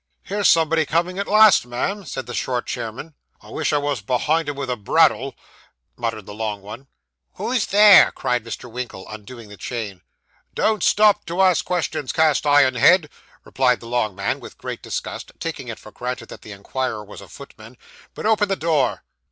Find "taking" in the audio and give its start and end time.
15.39-15.67